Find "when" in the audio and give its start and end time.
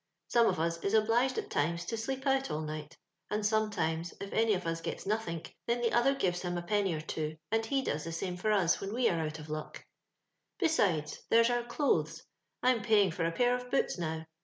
8.81-8.89